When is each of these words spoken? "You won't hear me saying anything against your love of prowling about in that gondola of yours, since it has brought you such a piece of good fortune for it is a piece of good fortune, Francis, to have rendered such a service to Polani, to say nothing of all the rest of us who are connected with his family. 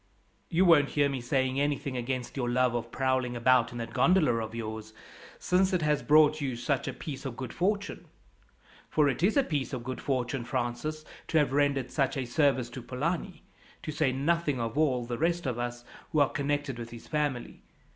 "You 0.49 0.65
won't 0.65 0.89
hear 0.89 1.09
me 1.09 1.21
saying 1.21 1.59
anything 1.59 1.95
against 1.95 2.35
your 2.35 2.49
love 2.49 2.73
of 2.73 2.91
prowling 2.91 3.35
about 3.35 3.71
in 3.71 3.77
that 3.77 3.93
gondola 3.93 4.33
of 4.37 4.55
yours, 4.55 4.93
since 5.37 5.73
it 5.73 5.83
has 5.83 6.01
brought 6.01 6.41
you 6.41 6.55
such 6.55 6.87
a 6.87 6.93
piece 6.93 7.23
of 7.23 7.37
good 7.37 7.53
fortune 7.53 8.07
for 8.89 9.07
it 9.07 9.21
is 9.21 9.37
a 9.37 9.43
piece 9.43 9.73
of 9.73 9.83
good 9.83 10.01
fortune, 10.01 10.43
Francis, 10.43 11.05
to 11.27 11.37
have 11.37 11.53
rendered 11.53 11.91
such 11.91 12.17
a 12.17 12.25
service 12.25 12.71
to 12.71 12.81
Polani, 12.81 13.43
to 13.83 13.91
say 13.91 14.11
nothing 14.11 14.59
of 14.59 14.75
all 14.75 15.05
the 15.05 15.19
rest 15.19 15.45
of 15.45 15.59
us 15.59 15.85
who 16.11 16.19
are 16.19 16.29
connected 16.31 16.79
with 16.79 16.89
his 16.89 17.07
family. 17.07 17.61